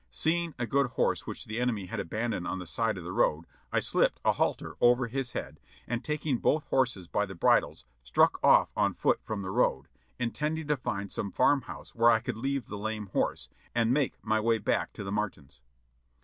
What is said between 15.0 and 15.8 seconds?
the Martins.